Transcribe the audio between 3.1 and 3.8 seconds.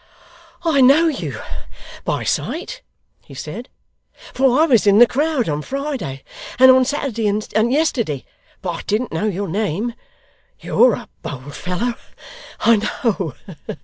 he said,